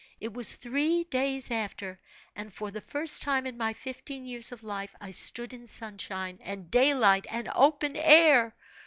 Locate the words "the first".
2.71-3.21